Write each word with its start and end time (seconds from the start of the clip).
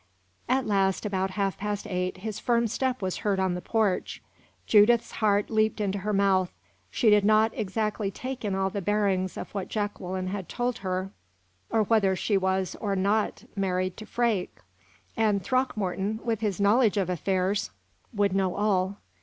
At 0.49 0.65
last, 0.65 1.05
about 1.05 1.29
half 1.29 1.59
past 1.59 1.85
eight, 1.85 2.17
his 2.17 2.39
firm 2.39 2.65
step 2.65 3.03
was 3.03 3.17
heard 3.17 3.39
on 3.39 3.53
the 3.53 3.61
porch. 3.61 4.19
Judith's 4.65 5.11
heart 5.11 5.51
leaped 5.51 5.79
into 5.79 5.99
her 5.99 6.11
mouth; 6.11 6.51
she 6.89 7.11
did 7.11 7.23
not 7.23 7.51
exactly 7.53 8.09
take 8.09 8.43
in 8.43 8.55
all 8.55 8.71
the 8.71 8.81
bearings 8.81 9.37
of 9.37 9.51
what 9.53 9.67
Jacqueline 9.67 10.29
had 10.29 10.49
told 10.49 10.79
her, 10.79 11.11
or 11.69 11.83
whether 11.83 12.15
she 12.15 12.35
was 12.35 12.75
or 12.81 12.95
was 12.95 12.97
not 12.97 13.43
married 13.55 13.95
to 13.97 14.07
Freke; 14.07 14.61
and 15.15 15.43
Throckmorton, 15.43 16.19
with 16.23 16.39
his 16.39 16.59
knowledge 16.59 16.97
of 16.97 17.07
affairs, 17.07 17.69
would 18.11 18.33
know 18.33 18.55
all. 18.55 18.97